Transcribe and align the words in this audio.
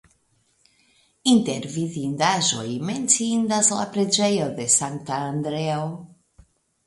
Inter 1.33 1.67
vidindaĵoj 1.73 2.65
menciindas 2.89 3.69
la 3.75 3.85
preĝejo 3.97 4.47
de 4.61 4.67
Sankta 4.77 5.19
Andreo. 5.29 5.85